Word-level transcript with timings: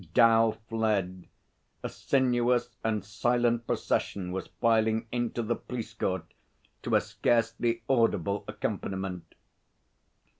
'Dal 0.15 0.53
fled. 0.67 1.27
A 1.83 1.89
sinuous 1.89 2.75
and 2.83 3.05
silent 3.05 3.67
procession 3.67 4.31
was 4.31 4.47
filing 4.59 5.05
into 5.11 5.43
the 5.43 5.55
police 5.55 5.93
court 5.93 6.33
to 6.81 6.95
a 6.95 6.99
scarcely 7.01 7.83
audible 7.87 8.43
accompaniment. 8.47 9.35